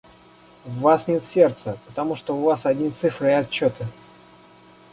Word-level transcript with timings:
В 0.65 0.79
Вас 0.79 1.07
нет 1.07 1.23
сердца, 1.23 1.77
потому 1.85 2.15
что 2.15 2.35
у 2.35 2.41
Вас 2.41 2.65
одни 2.65 2.89
цифры 2.89 3.29
и 3.29 3.33
отчеты! 3.33 3.85